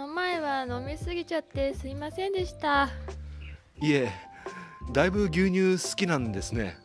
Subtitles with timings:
[0.00, 2.88] の前は飲みすぎちゃってすいませんでした。
[3.82, 4.10] いえ
[4.92, 6.78] だいぶ牛乳好きなんですね。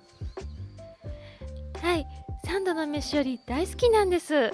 [1.81, 2.05] はい
[2.45, 4.51] 三度の飯より大好きなんです。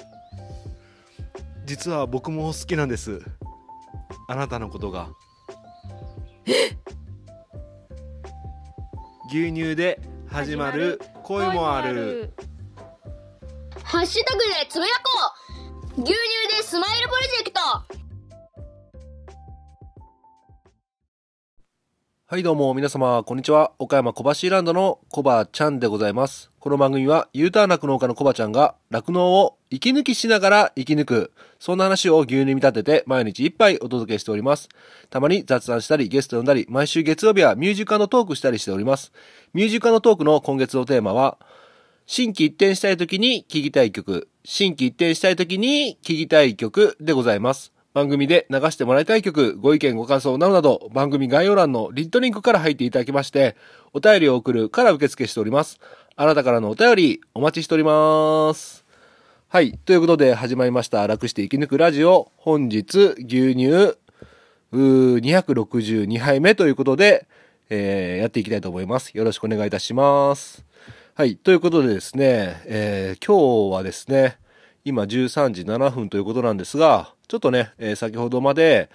[1.66, 3.24] 実は僕も好きなんです。
[4.28, 5.10] あなたのことが。
[9.32, 12.32] 牛乳で始まる恋もある。
[13.84, 15.02] ハッシュタグでつぶやこ
[15.98, 16.02] う。
[16.04, 16.16] 牛乳
[16.58, 17.52] でスマイルプロジェク
[17.98, 18.01] ト
[22.32, 23.74] はいどうも皆様、こんにちは。
[23.78, 26.50] 岡山小橋ランドのコバちゃんでございます。
[26.62, 31.34] この番組は U ターン酪農家のコバちゃんが酪農を息抜きしながら生き抜く。
[31.60, 34.70] そんな話を牛乳に見立てて毎日一杯お届けしております。
[35.10, 39.12] たまに雑談したりゲスト呼んだり、毎週月曜日はミュージカルのトークしたりしております。
[39.54, 41.38] ミュージカルのトークの今月のテーマは、
[42.06, 47.74] 新規一転したい時に聴きたい曲、新規一転したい時に聴きたい曲でございます。
[47.94, 53.58] 番組で流してもらいたい曲、ご意見ご感想などなど、番組概要欄のリットリンクから入っていただきまして、
[53.92, 55.78] お便りを送るから受付しております。
[56.16, 58.86] あなたからのお便り、お待ちしております。
[59.50, 59.78] はい。
[59.84, 62.32] ということで始まりました、楽して生き抜くラジオ。
[62.38, 67.28] 本日、牛乳、うー262杯目ということで、
[67.70, 69.10] えーやっていきたいと思います。
[69.18, 70.64] よろしくお願いいたします。
[71.16, 71.36] はい。
[71.36, 74.38] ということでですね、えー今日はですね、
[74.86, 78.90] 今13時7分ということなんですが、ちょっとね、えー先ほどまで、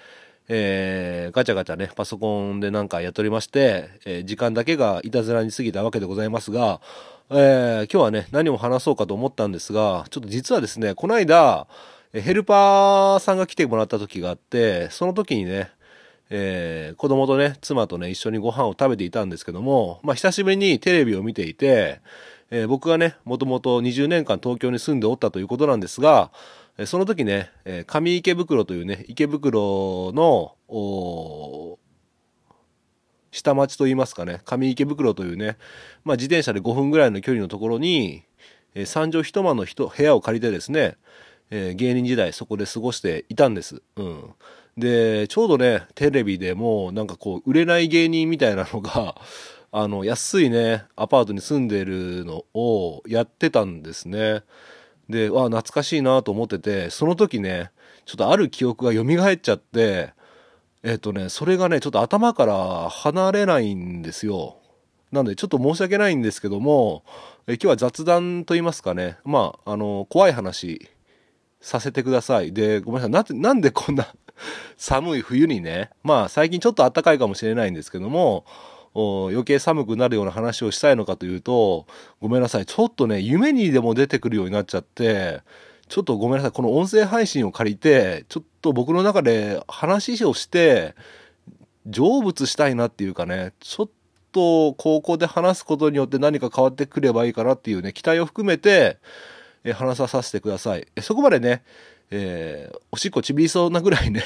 [0.51, 6.83] えーガチャガチャね、パソコンでなんかやっておりまして、えー時間だけがいたずらに過ぎたわけでございますが、
[7.31, 11.67] えー今日はね、何を話そうかと思ったんですが、ちょっと実はですね、この間、
[12.13, 15.71] ヘルパーさんが来てもらった時があって、その時にね、
[16.29, 22.01] えー子供とね、妻とね、一緒にご飯を食べていたんですけども、まあ、久しぶりにテレビを見ていて、
[22.51, 26.31] えー僕がね、もともと20年間東京に住んでおったということなんですが、
[26.85, 27.51] その時ね、
[27.87, 30.57] 上池袋というね、池袋の、
[33.31, 35.57] 下町といいますかね、上池袋というね、
[36.05, 38.25] まあ、自転車で5分ぐらいの距離のところに、
[38.75, 40.99] えー三畳一間の部屋を借りてですね、
[41.51, 43.81] 芸人時代そこで過ごしていたんです。
[43.97, 44.35] うん。
[44.77, 49.15] で、ちょうどね、テレビでもなんかこう、売れない芸人みたいなのが、
[49.73, 54.43] あの、安いね、アパートに住んでるのをやってたんですね。
[55.09, 57.71] で、わあ、懐かしいなと思ってて、その時ね、
[58.05, 60.13] ちょっとある記憶が蘇っちゃって、
[60.83, 64.59] えっとね、それがね、ちょっと頭から離れないんですよ。
[65.13, 67.05] なんで、ちょっと申し訳ないんですけども、
[67.47, 70.89] え今日は雑談と言いますかね、まあ、あの、怖い話
[71.61, 72.53] させてください。
[72.53, 73.11] で、ごめんなさい。
[73.11, 74.07] なんで、なんでこんな
[74.77, 78.45] 寒い冬にね、まあ最近ちょっと暖かいかもしれないんですけども、
[78.97, 81.87] 余計寒くなるような話をしたいのかというと、
[82.21, 82.67] ごめんなさい。
[82.67, 85.43] ちょっとね、夢にでも出てくるようになっちゃって、
[85.89, 86.53] ちょっとごめんなさい。
[86.53, 90.95] この音声配信を借りて、ちょっと僕の中で話をして、
[91.87, 93.89] 成仏したいなっていうかね、ちょっ
[94.33, 98.99] と高校で話すことによって何か変わってくればいいかなっていうね、期待を含めて、
[99.65, 100.87] え話させてください。
[100.97, 101.63] えそこまでね、
[102.11, 104.23] えーおしっこちびりそうなぐらいね、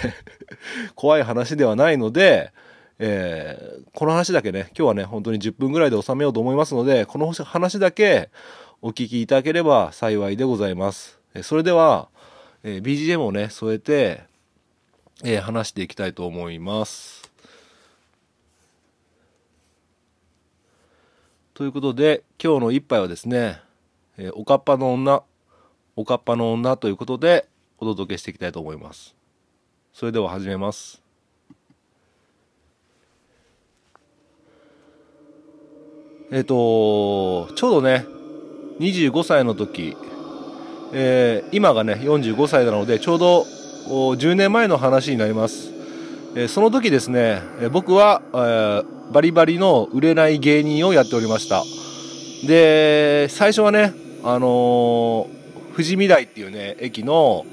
[0.95, 2.53] 怖い話ではないので、
[3.03, 8.31] えーこの話だけね、今日はね、本当に10分ぐらいで収めようと思いますので、この話だけ
[8.83, 11.19] お聞きいただければ幸いでございます。
[11.35, 12.09] えそれでは、
[12.63, 14.23] えー BGM をね、添えて、
[15.25, 17.31] えー話していきたいと思います。
[21.55, 23.61] ということで、今日の一杯はですね、
[24.19, 25.23] えーおかっぱの女、
[25.97, 29.17] おかっぱの女ということでお届けしていきたいと思います。
[29.95, 31.10] それでは始めます。
[36.33, 38.07] えっ、と、ちょうどね、
[38.79, 39.97] 25歳の時、
[40.93, 43.47] えー今がね、45歳なので、ちょうど
[43.89, 45.73] 10年前の話になります。
[46.37, 51.65] えーその時ですね、え僕は、えーバリバリの売れない芸人をやっておりました。
[52.47, 53.93] で、最初はね、
[54.23, 55.27] あの
[55.73, 57.45] 富士見台っていうね、駅の、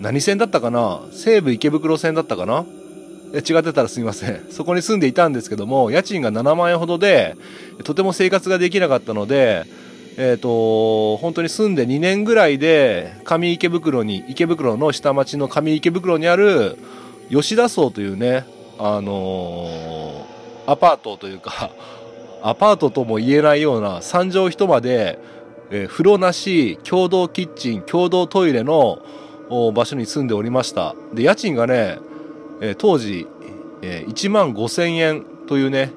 [0.00, 1.02] 何線だったかな？
[1.12, 2.64] 西武池袋線だったかな？
[3.38, 4.46] 違ってたらすみません。
[4.50, 7.36] そこに住んでいたんですけども、家賃が7万円ほどで、
[7.84, 9.64] とても生活ができなかったので、
[10.18, 16.78] えっ、と、本当に住んで2年ぐらいで、上池袋に、池袋の下町の上池袋にある、
[17.30, 18.46] 吉田荘というね、
[18.78, 20.26] あのー
[20.68, 21.70] アパートというか、
[22.42, 25.18] アパートとも言えないような3畳一間で、
[25.70, 28.98] えー風呂なし、共同キッチン、共同トイレの
[29.74, 30.96] 場所に住んでおりました。
[31.12, 31.98] で、家賃がね、
[32.60, 33.26] えー当時、
[33.82, 35.92] えー1万5千円というね、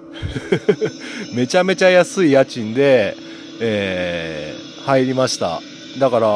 [1.33, 3.15] めちゃめちゃ安い家賃で、
[3.59, 5.61] えー入りました。
[5.99, 6.27] だから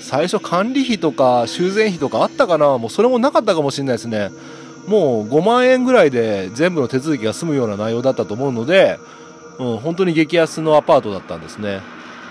[0.00, 2.76] 最初管理費とか修繕費とかあったかな？
[2.78, 4.30] もうそれもなかったかもしれないですね。
[4.86, 8.98] もう5万円ぐらいで全部の手続きが済むような内容だったと思うので、
[9.58, 11.80] うん、本当に激安のアパートだったんですね。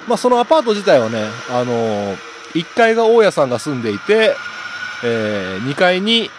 [0.08, 2.16] まあそのアパート自体はねあのー
[2.54, 4.36] 1階が大家さんが住んでいて、
[5.06, 6.30] え2階に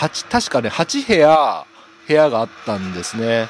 [0.00, 1.66] 8確かね8部屋
[2.08, 3.48] 部屋があったんですね。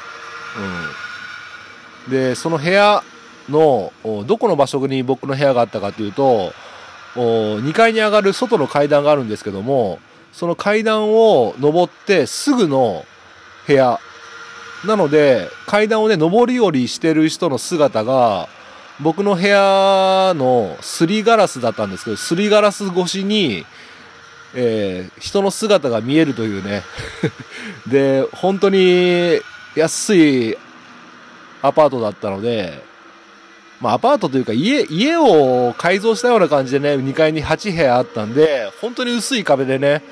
[2.07, 2.13] うん。
[2.13, 3.05] でその部屋
[3.49, 3.93] の
[4.27, 6.53] どこの場所に僕の部屋があったかというと
[7.15, 9.99] 2階に上がる外の階段があるんですけども
[10.33, 13.05] その階段を登ってすぐの
[13.67, 14.01] 部屋。
[14.85, 18.49] なので階段をね上り下りしてる人の姿が
[18.99, 23.65] 僕の部屋のすりガラスだったんですけどすりガラス越しに、
[24.55, 26.83] えー人の姿が見えるというね
[27.87, 29.41] で本当に
[29.77, 30.57] 安い
[31.63, 32.91] アパートだったので
[33.81, 40.03] まあ、アパートというか家、家を改造したような感じでね、2階に8部屋あったんで、本当に薄い壁でね、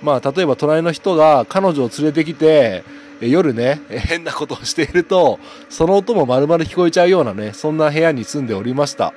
[0.00, 2.84] まあ、例えば隣の人が彼女を連れてきて、
[3.20, 9.12] 夜ね、変なことをしていると、その音も丸々聞こえちゃうようなね、そんな部屋に住んでおりました。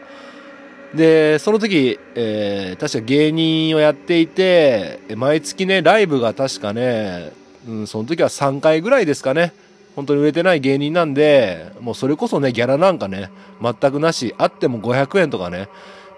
[0.93, 7.31] で、その時、えー確か芸人をやっていて、毎月ね、ライブが確かね、
[7.67, 9.53] うん、その時は3回ぐらいですかね、
[9.95, 13.29] 本当に売れてない芸人なんで、もうそれこそね、ギャラなんかね、
[13.61, 15.69] 全くなし、あっても500円とかね、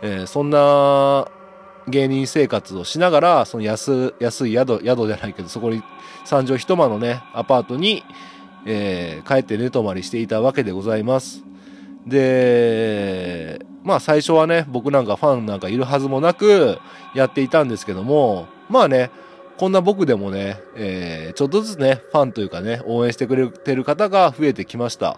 [0.02, 1.28] えーそんな
[1.88, 5.82] 芸人生活をしながら、その安、安い宿、宿じゃないけど、そこに
[6.24, 8.04] 三畳一間のね、アパートに、
[8.66, 11.44] えー帰って寝泊まりしていたわけでございます。
[12.06, 16.80] で、まあ最初はね、僕なんかファンなんかいるはずもなく
[17.16, 19.10] やっていたんですけども、まあね、
[19.58, 25.18] こんな僕でもね、えーちょっとずつね、ファンというかね、応援してくれてる方が増えてきました。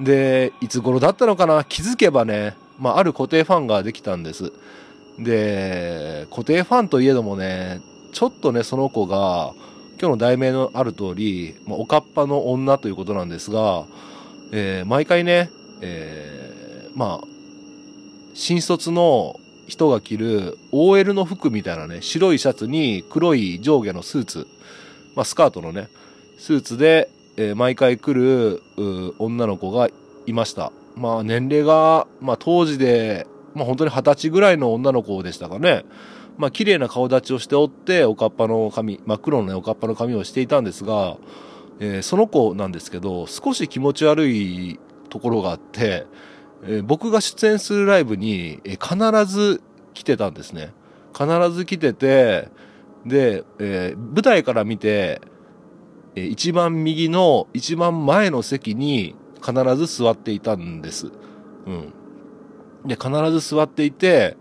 [0.00, 1.64] で、いつ頃だったのかな？
[1.64, 4.52] 気づけばね、まあある固定ファンができたんです。
[5.18, 7.80] で、固定ファンといえどもね、
[8.12, 9.54] ちょっとね、その子が、
[9.98, 13.86] 今日の題名のある通り、まあ、おかっぱの女ということなんですが、
[14.52, 15.50] えー毎回ね、
[15.80, 17.26] えーまあ、
[18.36, 24.46] 新卒の人が着る OL の服みたいなね、白いシャツに黒い上下のスーツ、
[25.14, 25.88] まあ、スカートのね、
[26.36, 29.88] スーツで、えー毎回来る女の子が
[30.26, 30.70] いました。
[30.96, 35.86] まあ、年齢が、まあ、当時で、まあ、本当に二十歳ぐらいの女の子でしたかね。
[36.36, 41.16] まあ、綺麗な顔立ちをしておって、おかっぱの髪、真っ黒のね、おかっぱの髪をしていたんですが、
[41.80, 44.78] えーその子なんですけど、少し気持ち悪い
[45.08, 46.04] ところがあって、
[46.64, 49.62] えー僕が出演するライブに、えー必ず
[49.94, 50.72] 来てたんですね。
[51.16, 52.48] 必ず来てて、
[53.04, 55.20] で、えー舞台から見て、
[56.14, 59.14] えー一番右の一番前の席に
[59.44, 61.10] 必ず座っていたんです。
[61.66, 61.92] うん。
[62.86, 64.36] で、必ず座っていて、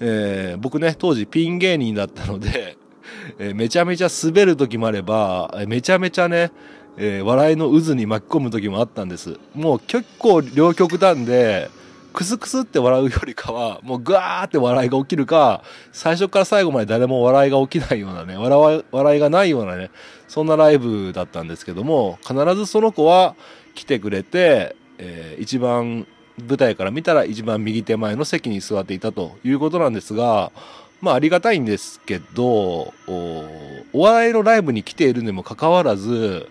[0.00, 2.76] えー僕ね、当時ピン芸人だったので、
[3.38, 6.50] えーめちゃめちゃ滑る時もあれば、めちゃめちゃね、
[6.96, 9.38] えー笑いの渦に巻き込む時もあったんです。
[9.54, 11.70] もう結構両極端で、
[12.12, 15.62] クスクスって笑うよりかは、もうグワーって笑いが起きるか、
[15.92, 19.90] 最初から最後まで誰も笑いが起きないようなね、笑わ笑いがないようなね、
[20.28, 23.34] そんなライブだったんですけども、必ずその子は
[23.74, 26.06] 来てくれて、えー一番
[26.38, 30.52] 舞台から見たら一番右手前の席に座っていたということなんですが、
[31.00, 33.44] まあありがたいんですけど、お
[33.92, 36.48] お笑いのライブに来ているにもかかわらず、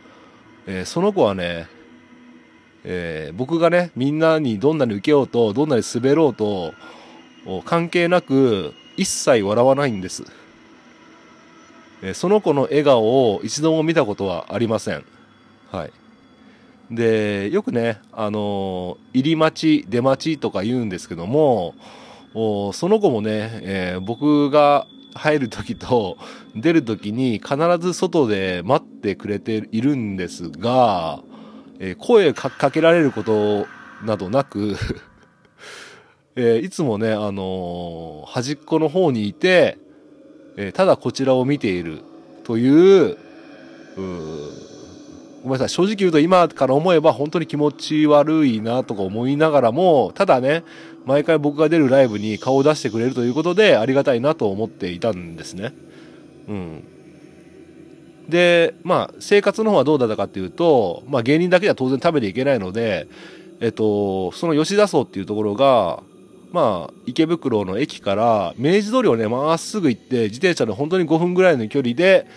[0.67, 1.67] えーその子はね、
[2.84, 6.74] えー僕がね、みんなにどんなに受けようと、どんなに滑ろうと、
[7.65, 10.24] 関係なく、一切笑わないんです。
[12.01, 13.03] えーその子の笑顔
[13.34, 15.05] を一度も見たことはありません。
[15.72, 15.91] はい。
[16.91, 21.75] で、よくね、あの入り待ち、出待ちとか言うんですけども、
[22.34, 26.17] その子もね、えー僕が入る時と
[26.55, 31.22] 出る時に必ず外で待ってくれているんですが、
[31.79, 33.67] えー声かけられること
[34.05, 34.75] などなく、
[36.36, 39.77] えーいつもね、あのー端っこの方にいて、
[40.58, 42.00] えただこちらを見ている
[42.43, 43.17] という、
[43.98, 44.63] う
[45.43, 50.63] ごめんなさい、正直言うと今から思えば本当に気持ち悪いなとか思いながらも、ただね、
[51.05, 55.74] 毎回僕が出るライブに顔を出してくれるということでありがたいなと思っていたんですね。
[56.48, 56.83] うん。
[58.29, 63.07] で、まあ、生活の方はどうだったかっていうと、まあ芸人だけでは当然食べていけないので、
[63.60, 66.01] えっと、その吉田荘っていうところが、
[66.51, 72.27] まあ、池袋の駅から明治通りをね、まっすぐ行って、自転車で本当に5分ぐらいの距離で、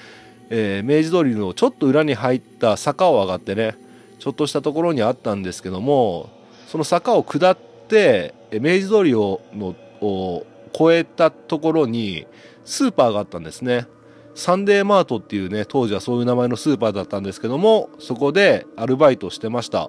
[0.49, 3.77] えー明治通りのちょっと裏に入った坂を上がってね、
[4.19, 6.31] ちょっとしたところにあったんですけども、
[6.67, 12.27] その坂を下って、え明治通りをのを越えたところに
[12.65, 13.87] スーパーがあったんですね。
[14.35, 19.89] サンデーマートっていうね、当時はそういう名前のスーパーだったんですけども、そこでアルバイトしてました。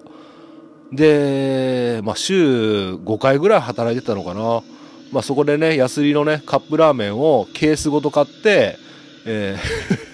[0.93, 4.63] で、まあ、週5回ぐらい働いてたのかな。
[5.11, 8.77] まあ、そこでね、安売りのね、カップラーメンをケースごと買って、
[9.25, 10.07] えー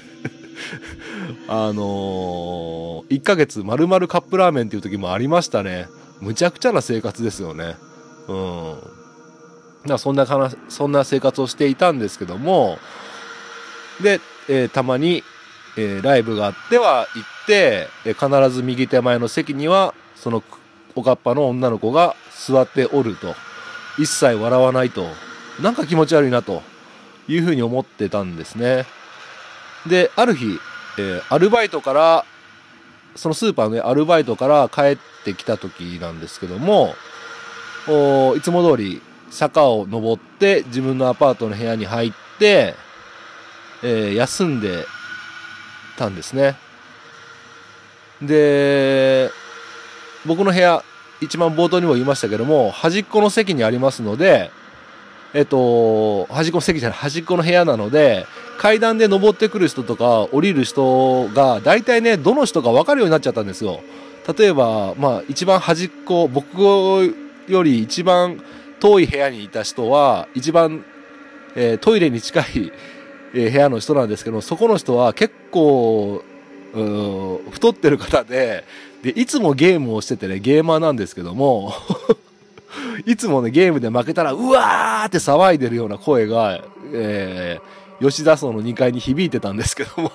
[1.48, 5.88] あのー、1ヶ月丸々カップラーメンっていう時もありましたね。
[6.24, 7.76] むちゃくちゃな生活ですよね。
[8.28, 8.78] うん。
[9.86, 12.80] まあそんなかな、そんな生活をしていたんですけども、
[14.02, 15.24] で、えーたまに、
[15.78, 20.42] えーライブがあっては行って、え必ず右手前の席には、その
[20.96, 22.16] おかっぱの女の子が
[22.48, 23.36] 座っておると。
[24.00, 25.06] 一切笑わないと。
[25.62, 26.64] なんか気持ち悪いなと
[27.28, 28.86] いうふうに思ってたんですね。
[29.86, 30.60] で、ある日、
[30.98, 32.26] えーアルバイトから、
[33.16, 36.96] そのスーパーのね、アルバイトから帰ってきた時なんですけども、
[37.88, 42.76] おいつも通り坂を登って自分のアパートの部屋に入って、
[43.84, 44.86] えー休んで
[45.98, 46.56] たんですね。
[48.22, 49.30] で、
[50.26, 50.84] 僕の部屋、
[51.22, 54.52] 一番冒頭にも言いましたけども、端っこの席にありますので、
[55.34, 58.26] えっと、端っこの席じゃない、端っこの部屋なので、
[58.60, 63.82] 階段で登ってくる人とか降りる人が、大体ね、どの人か分かるようになっちゃったんですよ。
[64.38, 66.62] 例えば、まあ、一番端っこ、僕
[67.48, 68.42] より一番
[68.80, 70.86] 遠い部屋にいた人は、一番、
[71.56, 72.72] えートイレに近い、
[73.34, 76.24] えー部屋の人なんですけど、そこの人は結構、
[77.52, 78.64] 太ってる方で、
[79.02, 81.74] で、いつもゲームをしててね、ゲーマーなんですけども、
[83.06, 86.60] いつもね、ゲームで負けたら、うわーって騒いでるような声が、
[86.94, 90.12] えー吉田荘の2階に響いてたんですけども、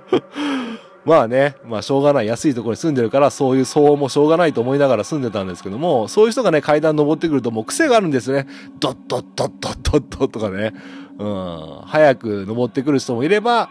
[1.04, 8.46] まあね、まあしょうがない、安いところに住んでるから、そういう騒音もしょうがないと思いながら住んでたんですけども、そういう人がね、階段登ってくるともう癖があるんですね。
[8.80, 10.72] ドッドッドッドッドッドッとかね。
[11.18, 11.80] うん。
[11.84, 13.68] 早く登ってくる人もいれば、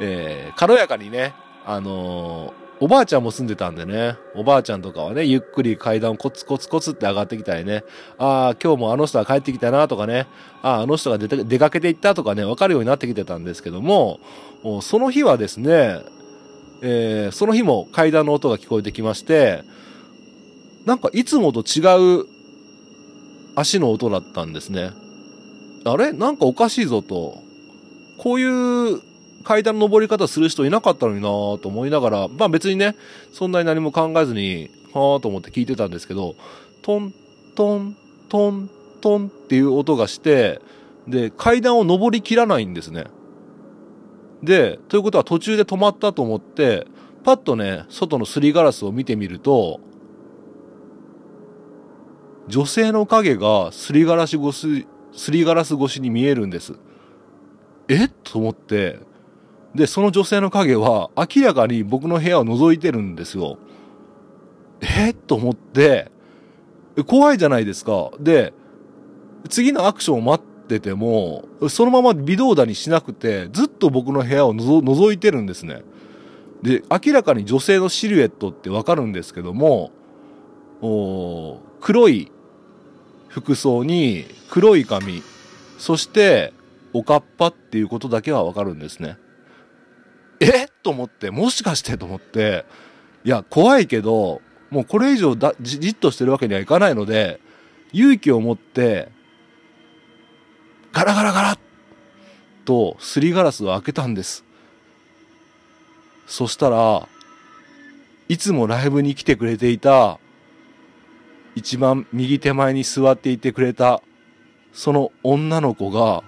[0.00, 7.82] えー軽やかにね、あのーおばあちゃんも住んでたんでね、おばあちゃんとかはね、ゆっくり階段をコツコツコツって上がってきたりね、
[8.18, 10.28] ああ、今日もあの人が帰ってきたなとかね、
[10.62, 14.20] ああ、あの人が出出かけていったとかね、わかるようになってきてたんですけども、
[14.82, 16.00] その日はですね、
[16.82, 19.64] えーその日も階段の音が聞こえてきまして、
[20.86, 22.26] なんかいつもと違う
[23.56, 24.92] 足の音だったんですね。
[25.84, 26.12] あれ？
[26.12, 27.34] なんかおかしいぞと。
[28.18, 28.44] こうい
[28.94, 29.00] う
[29.44, 32.96] 階段の登り方する人いなかったのになぁと思いながら、まあ別にね、
[33.32, 36.34] そんなに何も考えずに、はぁと思って聞いてたんですけど、
[36.82, 37.14] トン、
[37.54, 37.96] トン、
[38.28, 40.60] トン、トンっていう音がして、
[41.06, 43.04] で、階段を登りきらないんですね。
[44.42, 46.86] で、ということは途中で止まったと思って、
[47.24, 49.80] パッとね、外のすりガラスを見てみると、
[52.46, 56.74] 女性の影がすりガラス越し、すりガラス越しに見えるんです。
[57.88, 58.08] え？
[58.08, 59.00] と思って、
[59.78, 63.58] で、その女性の影は明らかに僕の部屋を覗いてるんですよ。
[64.80, 65.12] え？
[65.12, 66.10] と思って、
[67.06, 68.10] 怖いじゃないですか。
[68.18, 68.52] で、
[69.48, 75.82] 次のアクションを待ってても、そのまま微動だにしなくて、ずっと僕の部屋をのぞ覗いてるんですね。
[76.60, 79.92] で、明らかに女性のシルエットってわかるんですけども、
[80.82, 82.32] お黒い
[83.28, 85.22] 服装に黒い髪、
[85.78, 86.52] そして
[86.92, 89.18] おかっぱっていうことだけはわかるんですね。
[90.40, 90.68] え？
[90.82, 92.64] と思って、もしかしてと思って、
[93.24, 94.40] いや、怖いけど、
[94.70, 97.40] もうこれ以上だじじっとしてるわけにはいかないので、
[97.92, 99.08] 勇気を持って、
[100.92, 101.58] ガラガラガラッ
[102.64, 104.44] とすりガラスを開けたんです。
[106.26, 107.08] そしたら、
[108.28, 110.18] いつもライブに来てくれていた、
[111.54, 114.02] 一番右手前に座っていてくれた、
[114.72, 116.22] その女の子が、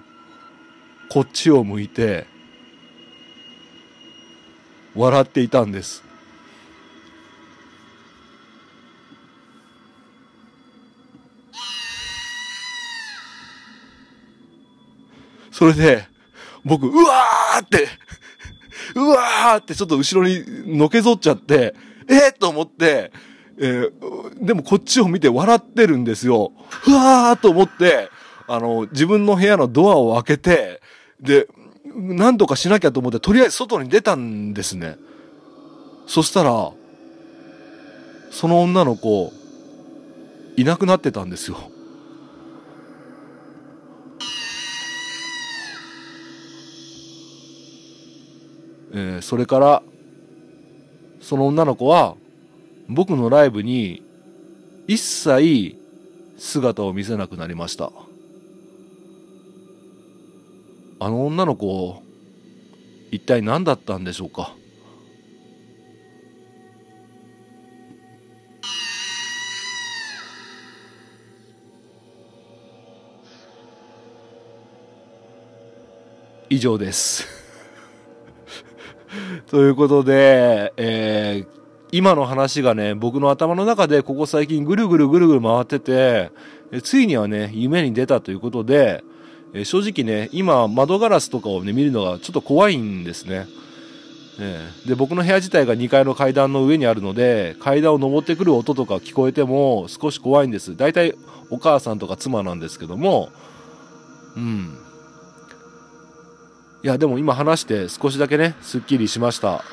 [1.09, 2.25] こっちを向いて、
[4.95, 6.03] 笑っていたんです。
[15.51, 16.07] それで、
[16.65, 17.87] 僕、うわーって、
[18.95, 21.75] うわーってちょっと後ろにのけぞっちゃって、
[22.09, 23.11] えー、と思って、
[23.59, 23.91] えー
[24.41, 26.51] でもこっちを見て笑ってるんですよ。
[26.87, 28.09] うわーと思って、
[28.47, 30.81] あの、自分の部屋のドアを開けて、
[31.21, 31.47] で、
[31.95, 34.97] なんとかしなきゃと思って、とりあえず外に出たんですね。
[36.07, 36.71] そしたら、
[38.31, 39.31] その女の子、
[40.57, 41.57] いなくなってたんですよ。
[48.93, 49.83] えーそれから、
[51.21, 52.15] その女の子は、
[52.89, 54.03] 僕のライブに、
[54.87, 55.77] 一切、
[56.37, 57.91] 姿を見せなくなりました。
[61.03, 62.03] あの女の子
[63.09, 64.53] 一体何だったんでしょうか？
[76.51, 77.27] 以上です。
[79.49, 81.61] ということで、えー
[81.93, 86.31] 今の話がね、僕の頭の中でここ最近ぐるぐるぐるぐる回ってて、
[86.83, 89.03] ついにはね、夢に出たということで、
[89.53, 93.47] え正直ね、今窓ガラスとかをね、見るのがちょっと怖いんですね。
[94.39, 100.75] えーで、僕の部屋自体が2階の階段の上にあるので、階段を登ってくる音とか聞こえても少し怖いんです。
[100.77, 101.15] 大体
[101.49, 103.29] お母さんとか妻なんですけども、
[104.37, 104.77] うん。
[106.83, 109.63] いや、でも今話して少しだけね、すっきりしました。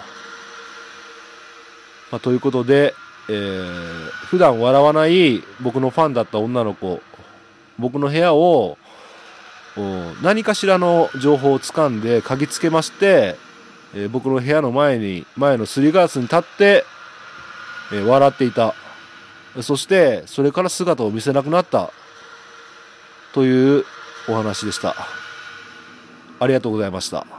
[2.11, 2.94] まあ、ということで、
[3.30, 7.00] えー普段笑わない僕のファンだった女の子、
[7.78, 8.76] 僕の部屋を、
[10.23, 13.37] 何かしらの情報をつかんで嗅ぎつけまして、
[13.94, 16.85] えー僕の部屋の前に、前のすりガラスに立って、
[17.92, 18.75] えー笑っていた。
[19.62, 21.90] そして、それから姿を見せなくなった。
[23.32, 23.85] という
[24.28, 24.97] お話でした。
[26.40, 27.38] ありがとうございました。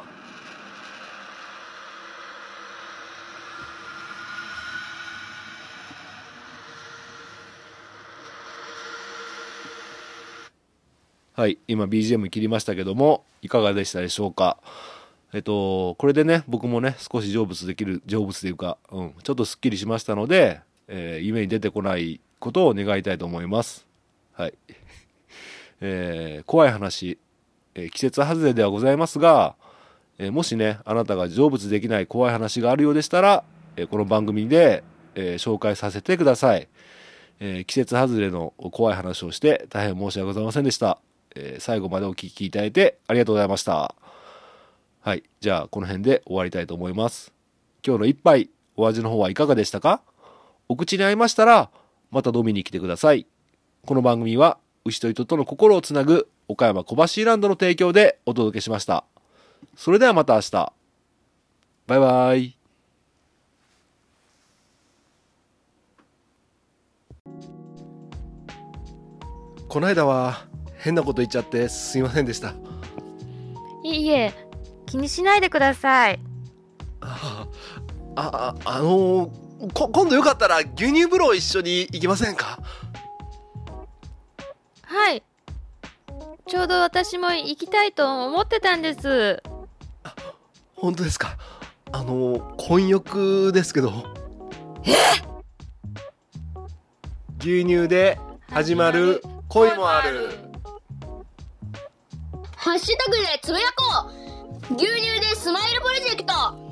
[11.40, 14.58] はい、今 BGM 切りましたけども、いかがでしたでしょうか？
[15.32, 23.88] えっと、これでね、僕もね、少し成仏できる、成仏というか、うん、ちょっとスッキリしましたので、えー夢に出てこないことを願いたいと思います。
[24.34, 24.54] はい。
[25.80, 27.18] えー怖い話、
[27.74, 29.56] えー季節外れではございますが、
[30.18, 33.46] えもしね、あなたが成仏できない怖い話があるようでしたら、
[33.78, 34.84] えこの番組で、
[35.16, 36.68] え紹介させてください。
[37.40, 41.00] え季節外れの怖い話をして大変申し訳ございませんでした。
[41.36, 43.96] えー最後までお聞きいただいてありがとうございました。
[45.02, 45.24] はい。
[45.40, 47.32] じゃあ、この辺で終わりたいと思います。
[47.86, 50.02] 今日の一杯、お味の方はいかがでしたか？
[50.68, 51.70] お口に合いましたら、
[52.12, 53.26] また飲みに来てください。
[53.86, 59.06] この番組は、牛と人との心をつなぐ、岡山小橋ランドの提供でお届けしました。
[59.76, 60.74] それではまた明日。
[61.88, 62.56] バイバイ。
[69.70, 70.49] この間は
[70.80, 72.54] 変なこと言っちゃってすいませんでした
[73.84, 74.34] いいえ、
[74.86, 76.20] 気にしないでください。
[77.02, 77.48] あ
[78.16, 82.60] あああのーこ今度よかったら牛乳風呂一緒に行きませんか？
[84.84, 85.22] はい。
[86.48, 89.44] ちょうど私も行きたいと思ってたんです。
[90.76, 91.38] 本当ですか？
[91.92, 93.92] あのー混浴ですけど
[97.40, 98.18] 牛乳で
[98.50, 100.49] 始まる恋もある
[102.60, 104.10] ハッシュタグでつぶやこ
[104.70, 104.76] う。
[104.76, 106.69] 牛乳でスマイルプロジェクト。